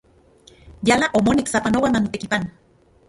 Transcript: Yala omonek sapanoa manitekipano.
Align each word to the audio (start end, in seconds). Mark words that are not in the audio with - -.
Yala 0.89 1.07
omonek 1.19 1.47
sapanoa 1.49 1.93
manitekipano. 1.93 2.47